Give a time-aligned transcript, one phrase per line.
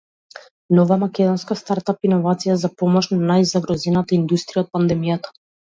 [0.77, 5.41] Нова македонска стартап иновација за помош на најзагрозената индустрија од пандемијата